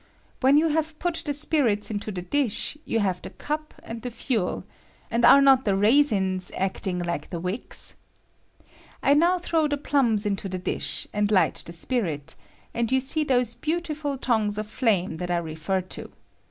[0.39, 4.09] When you have put the spirit into the dish, you have the cup and the
[4.09, 4.63] fuel;
[5.11, 7.97] and are not the raisins acting hke the wicks?
[9.03, 12.33] I now throw the plums into the dish, and light the spirit,
[12.73, 16.09] and you see those beautiful tongues of flame that I refer to.